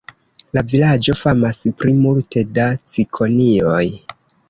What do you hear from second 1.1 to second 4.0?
famas pri multe da cikonioj.